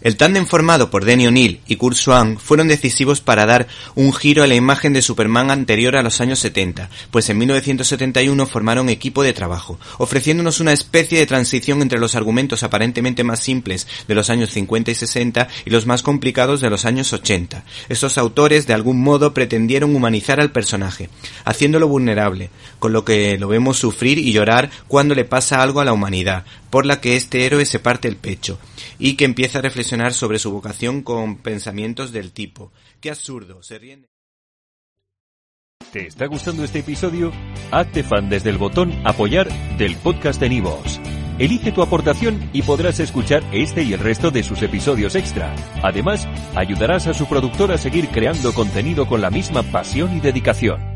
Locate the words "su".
30.38-30.50, 47.14-47.26